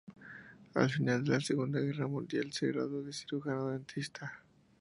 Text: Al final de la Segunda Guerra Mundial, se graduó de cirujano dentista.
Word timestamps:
Al 0.73 0.89
final 0.89 1.23
de 1.23 1.33
la 1.33 1.39
Segunda 1.41 1.79
Guerra 1.79 2.07
Mundial, 2.07 2.51
se 2.51 2.65
graduó 2.69 3.03
de 3.03 3.13
cirujano 3.13 3.67
dentista. 3.67 4.39